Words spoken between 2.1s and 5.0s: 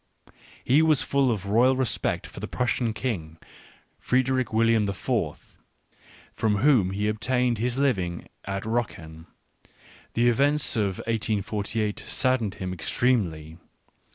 for the Prussian King, Frederick William the